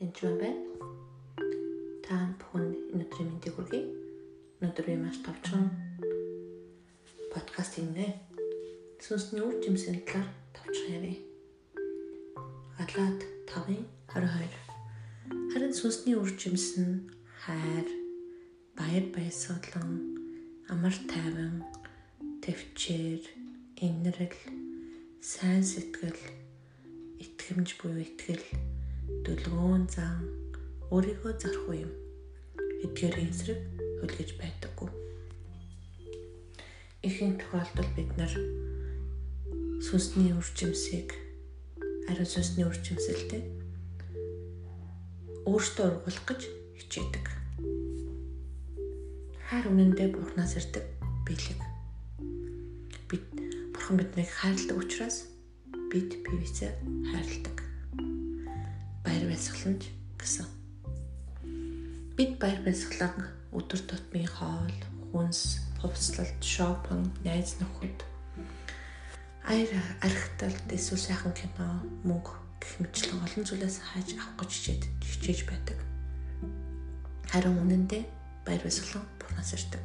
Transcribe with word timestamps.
энэ 0.00 0.12
юм 0.22 0.34
байна. 0.42 0.62
Та 2.02 2.14
бүхэн 2.38 2.66
өнөөдрийн 2.94 3.28
мэндийг 3.30 3.54
хүргэе. 3.54 3.82
Өнөөдөр 4.58 4.86
би 4.90 4.96
маш 4.98 5.18
товчхон 5.22 5.70
подкаст 7.30 7.78
хийнэ. 7.78 8.06
Сүнсний 8.98 9.42
үр 9.46 9.54
жимсийн 9.62 10.02
талаар 10.02 10.28
товчхон 10.56 10.90
ярив. 10.98 11.18
Галаад 12.78 13.20
5:22. 13.46 14.50
Харин 15.52 15.72
сүнсний 15.78 16.18
үр 16.18 16.30
жимс 16.34 16.74
нь 16.74 17.06
хайр, 17.46 17.86
баяр 18.74 19.06
баясгалан, 19.14 19.90
амар 20.72 20.96
тайван, 21.06 21.62
төвчээр, 22.42 23.22
инэрэл, 23.78 24.38
сайн 25.22 25.62
сэтгэл, 25.62 26.22
итгэмж 27.22 27.78
буюу 27.78 28.02
итгэл 28.02 28.73
дүлгөөн 29.24 29.84
зан, 29.88 30.24
өөрийгөө 30.94 31.32
зарах 31.40 31.68
юм. 31.72 31.92
Эдгээр 32.84 33.16
эсрэг 33.24 33.60
хүлгэж 34.00 34.30
байдаггүй 34.40 35.04
ихэнх 37.04 37.36
тохиолдолд 37.36 37.92
бид 37.96 38.10
нар 38.16 38.32
сүнсний 39.84 40.32
үржимсийг 40.32 41.12
ариун 42.08 42.30
сүнсний 42.32 42.64
үржимсэлтэй 42.64 43.42
өөртөө 45.44 45.84
ургуулах 45.84 46.24
гэж 46.24 46.40
хичээдэг. 46.80 47.26
Хайр 49.52 49.68
үнэндээ 49.68 50.08
бурхнаас 50.16 50.56
ирдэг 50.56 50.84
биелэг. 51.28 51.60
Бид 53.12 53.24
бурхан 53.76 54.00
биднийг 54.00 54.30
хайрладаг 54.32 54.80
учраас 54.80 55.28
бид 55.92 56.08
бивээсээ 56.24 56.72
хайрладаг. 57.12 57.53
Баяр 59.34 59.42
баясгаланч 59.42 59.82
гэсэн. 60.14 60.46
Бид 62.14 62.38
баяр 62.38 62.62
баясгалан 62.62 63.26
өдөр 63.50 63.80
тутмын 63.82 64.30
хоол, 64.30 64.78
хүнс, 65.10 65.58
хувцлалт, 65.82 66.38
шопинг, 66.38 67.10
найз 67.26 67.58
нөхөд 67.58 67.98
аяр 69.50 69.74
архиталт 70.06 70.70
эсвэл 70.70 71.02
сайхан 71.02 71.34
кино, 71.34 71.82
мөнгө 72.06 72.30
гэх 72.62 72.78
мэтлэн 72.78 73.26
олон 73.26 73.42
зүйлээс 73.42 73.82
хайж 73.82 74.14
авах 74.14 74.46
гэж 74.46 74.50
хичээд 74.54 74.82
хичээж 75.02 75.40
байдаг. 75.50 75.78
Харин 77.26 77.58
үнэндээ 77.58 78.06
баяр 78.46 78.62
баясгалан 78.62 79.02
бурнаас 79.18 79.50
ирдэг. 79.50 79.84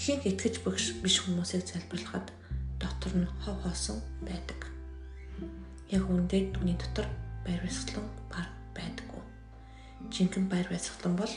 Ихэнх 0.00 0.24
итгэж 0.32 0.64
биш 0.64 1.16
хүмүүсийг 1.28 1.68
залбирлахад 1.68 2.32
дотор 2.80 3.12
нь 3.20 3.28
хов 3.44 3.60
хоосон 3.60 4.00
байдаг. 4.24 4.64
Яг 5.92 6.08
үндэ 6.08 6.56
түүний 6.56 6.80
дотор 6.80 7.04
баяр 7.44 7.60
баясгалан 7.62 8.06
баг 8.30 8.48
байдаггүй. 8.76 9.22
Жинхэнэ 10.10 10.50
баяр 10.50 10.68
баясгалан 10.68 11.16
бол 11.16 11.34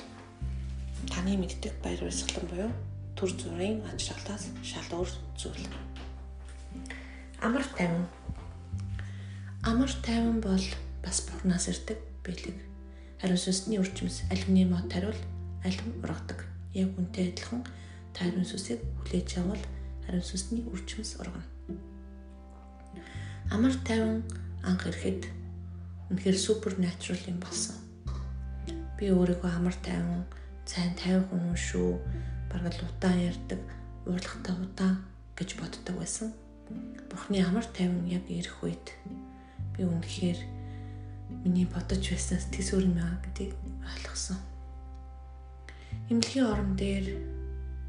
таны 1.09 1.37
мэддэг 1.37 1.73
баяр 1.83 2.01
баясгалан 2.05 2.47
буюу 2.49 2.71
төр 3.15 3.31
зүрийн 3.31 3.79
ажралтаас 3.89 4.51
шал 4.63 4.89
өөр 4.91 5.09
зүйл. 5.39 5.67
Амар 7.41 7.63
тайван. 7.77 8.05
Амар 9.63 9.91
тайван 10.03 10.41
бол 10.41 10.65
бас 11.03 11.21
бурхнаас 11.27 11.67
ирдэг 11.71 11.99
бэлэг. 12.23 12.57
Харин 13.21 13.39
сүнсний 13.39 13.79
үрчмэс 13.79 14.27
алюминий 14.31 14.67
мод 14.67 14.91
тариул 14.91 15.17
алим 15.63 15.95
ургадаг. 16.03 16.43
Яг 16.73 16.91
үнтэй 16.99 17.31
адилхан 17.31 17.63
тайван 18.13 18.45
сүсийг 18.45 18.83
хүлээж 18.99 19.39
авал 19.39 19.63
харин 20.05 20.21
сүнсний 20.21 20.67
үрчмэс 20.67 21.15
ургана. 21.19 21.47
Амар 23.51 23.73
тайван 23.87 24.23
анх 24.63 24.83
ирэхэд 24.89 25.29
үнэхээр 26.09 26.37
супер 26.37 26.77
натурал 26.77 27.23
юм 27.25 27.39
болсон. 27.41 27.75
Би 28.97 29.09
өөрийгөө 29.09 29.49
амар 29.49 29.75
тайван, 29.81 30.23
цайн 30.65 30.93
тайван 30.93 31.25
хүн 31.29 31.57
шүү 31.57 31.97
бараг 32.51 32.73
л 32.77 32.85
удаан 32.85 33.19
ярьдаг, 33.19 33.61
уурлахтаа 34.05 34.55
удаан 34.55 35.01
гэж 35.35 35.49
боддог 35.57 35.95
байсан. 35.97 36.29
Бурхны 37.09 37.41
амар 37.41 37.65
тайван 37.65 38.05
яг 38.05 38.29
ирэх 38.29 38.63
үед 38.63 38.93
би 39.73 39.83
үнэхээр 39.83 40.39
миний 41.43 41.65
бодож 41.65 42.05
байснаас 42.05 42.45
тэсвэр 42.53 42.85
юм 42.85 43.01
аа 43.01 43.17
гэдгийг 43.25 43.53
ойлгосон. 43.81 44.37
Имлэгийн 46.09 46.45
орон 46.45 46.77
дээр 46.77 47.07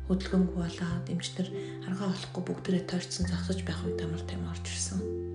хөдөлгөөнгүй 0.09 0.57
болоод 0.57 1.07
эмчнэр 1.13 1.49
аргаа 1.85 2.11
олохгүй 2.17 2.43
бүгдээрээ 2.49 2.85
тойрцсон 2.89 3.27
зогсож 3.29 3.61
байх 3.67 3.81
үед 3.85 4.01
амар 4.01 4.23
тайван 4.25 4.51
орж 4.51 4.65
ирсэн. 4.67 5.26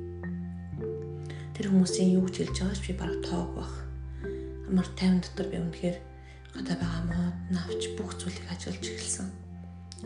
Тэр 1.61 1.77
хүмүүсийн 1.77 2.17
юу 2.17 2.25
гэж 2.25 2.41
хэлж 2.41 2.57
байгаач 2.57 2.81
би 2.89 2.94
бараг 2.97 3.22
тоог 3.22 3.49
бах. 3.53 3.73
Амар 4.66 4.88
тайван 4.97 5.22
дотор 5.22 5.45
би 5.45 5.61
үнэхээр 5.61 5.97
гадаа 6.57 6.77
байгаа 6.81 7.05
мод 7.05 7.38
навч 7.53 7.94
бүх 7.94 8.17
зүйлийг 8.17 8.49
ажиллаж 8.49 8.81
эхэлсэн. 8.81 9.29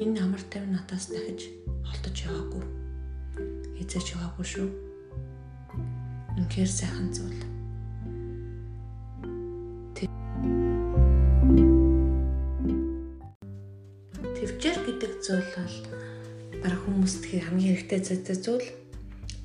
Энэ 0.03 0.19
амар 0.19 0.43
тайван 0.51 0.75
надаас 0.75 1.07
дахиж 1.15 1.47
холдож 1.87 2.17
яваагүй. 2.27 2.63
Эзэж 3.79 4.19
яваагүй 4.19 4.45
шүү. 4.51 4.67
Үнэхээр 6.43 6.71
сайхан 6.75 7.07
зүйл. 7.15 7.39
Тэвчээр 14.35 14.77
гэдэг 14.83 15.11
зүйл 15.23 15.49
бол 15.55 15.75
бараг 16.59 16.81
хүмүүст 16.83 17.23
хамгийн 17.31 17.79
хэрэгтэй 17.79 18.43
зүйл 18.43 18.67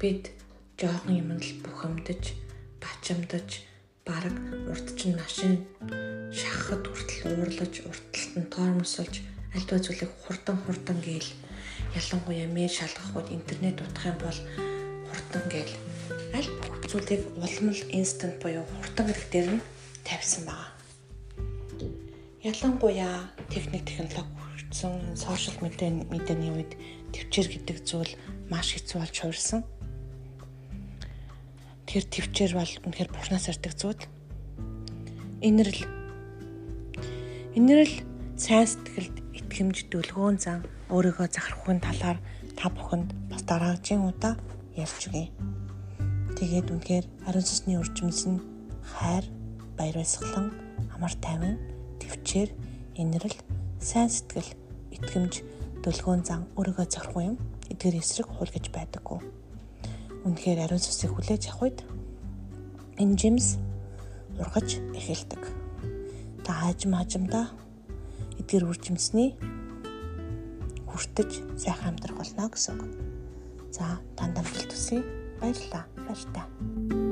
бид 0.02 0.39
жоохон 0.80 1.12
юм 1.12 1.36
л 1.36 1.50
бухимдаж, 1.60 2.32
бачимдаж, 2.80 3.68
бараг 4.08 4.32
урд 4.72 4.88
чинь 4.96 5.12
машин 5.12 5.60
шахахад 6.32 6.88
хүртэл 6.88 7.36
уурлаж, 7.36 7.74
уртталт 7.84 8.32
нь 8.40 8.48
тоормосолж, 8.48 9.14
альва 9.52 9.76
зүйлийг 9.76 10.08
хурдан 10.24 10.56
хурдан 10.64 10.96
гээл 11.04 11.28
ялангуяа 11.92 12.48
мэйл 12.48 12.72
шалгахуд 12.72 13.28
интернет 13.28 13.76
утах 13.76 14.08
юм 14.08 14.18
бол 14.24 14.38
хурдан 15.12 15.44
гээл 15.52 15.74
аль 16.32 16.48
зүйлийг 16.88 17.28
улам 17.36 17.66
л 17.76 17.82
инстант 17.92 18.40
буюу 18.40 18.64
хурдан 18.80 19.12
хэрэг 19.12 19.28
дээр 19.28 19.48
нь 19.60 19.66
тавьсан 20.08 20.48
байгаа. 20.48 20.72
Ялангуяа 22.40 23.28
техник 23.52 23.84
технологи 23.84 24.32
хүрсэн 24.32 25.12
сошиал 25.12 25.60
медианы 25.60 26.48
үед 26.56 26.72
төвчээр 27.12 27.48
гэдэг 27.52 27.76
зүйл 27.84 28.12
маш 28.48 28.72
хэцүү 28.72 28.96
болж 28.96 29.16
хуурсан. 29.20 29.60
Тэр 31.90 32.06
төвчээр 32.06 32.54
бол 32.54 32.72
үнэхээр 32.86 33.10
бурхнаас 33.10 33.50
ирдэг 33.50 33.74
зүйл. 33.74 33.98
Инэрл 35.42 35.82
Энэрл 37.58 37.94
сайн 38.38 38.62
сэтгэлд 38.70 39.16
итгэмж 39.34 39.90
дүлгөөн 39.90 40.38
зан 40.38 40.62
өөрийгөө 40.86 41.26
захирахын 41.34 41.82
талаар 41.82 42.22
та 42.54 42.70
бүхэнд 42.70 43.10
бас 43.26 43.42
дараагийн 43.42 44.06
удаа 44.06 44.38
ярьж 44.78 45.10
өгье. 45.10 45.34
Тэгээд 46.38 46.70
үнэхээр 46.70 47.06
ариун 47.26 47.42
сүнсний 47.42 47.74
үржимс 47.82 48.22
нь 48.30 48.38
хайр, 48.86 49.26
баяр 49.74 49.98
баясгалан, 49.98 50.54
амар 50.94 51.10
тайван, 51.18 51.58
төвчээр, 51.98 52.54
энэрл, 53.02 53.34
сайн 53.82 54.06
сэтгэл, 54.06 54.54
итгэмж, 54.94 55.42
дүлгөөн 55.82 56.22
зан 56.22 56.46
өөрийгөө 56.54 56.86
захирах 56.86 57.34
юм. 57.34 57.36
Эдгээр 57.66 57.98
эсрэг 57.98 58.30
хулгаж 58.30 58.70
байдаггүй. 58.70 59.18
Үнэхээр 60.24 60.68
ариун 60.68 60.82
сүнсийг 60.82 61.16
хүлээж 61.16 61.48
авах 61.48 61.62
үед 61.64 61.78
энэ 63.00 63.16
жимс 63.16 63.56
ургаж 64.36 64.80
эхэлдэг 64.92 65.42
та 66.44 66.50
хаажим 66.52 66.92
хаажимдаа 66.92 67.48
эдгээр 68.40 68.68
үржимсний 68.68 69.36
хүртэж 70.88 71.30
сайхан 71.56 71.96
амьдрах 71.96 72.18
болно 72.18 72.50
гэсэн 72.52 72.76
үг. 72.76 72.82
За 73.72 74.00
танд 74.16 74.36
амжилт 74.36 74.72
хүсье. 74.72 75.00
Баярлалаа. 75.40 75.84
Баяр 75.96 76.22
таа. 76.34 77.09